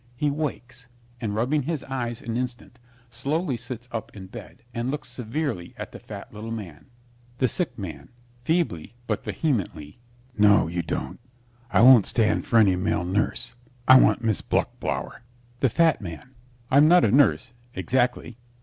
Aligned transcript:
He 0.15 0.31
wakes, 0.31 0.87
and, 1.19 1.35
rubbing 1.35 1.61
his 1.61 1.83
eyes 1.83 2.23
an 2.23 2.35
instant, 2.35 2.79
slowly 3.11 3.55
sits 3.55 3.87
up 3.91 4.09
in 4.17 4.25
bed 4.25 4.63
and 4.73 4.89
looks 4.89 5.07
severely 5.07 5.75
at 5.77 5.91
the 5.91 5.99
fat 5.99 6.33
little 6.33 6.49
man. 6.49 6.87
THE 7.37 7.47
SICK 7.47 7.77
MAN 7.77 8.09
(feebly, 8.43 8.95
but 9.05 9.23
vehemently) 9.23 9.99
No, 10.35 10.65
you 10.67 10.81
don't. 10.81 11.19
I 11.69 11.81
won't 11.81 12.07
stand 12.07 12.47
for 12.47 12.57
any 12.57 12.75
male 12.75 13.05
nurse. 13.05 13.53
I 13.87 13.99
want 13.99 14.23
Miss 14.23 14.41
Bluchblauer. 14.41 15.21
THE 15.59 15.69
FAT 15.69 16.01
MAN 16.01 16.33
I'm 16.71 16.87
not 16.87 17.05
a 17.05 17.11
nurse, 17.11 17.53
exactly. 17.75 18.39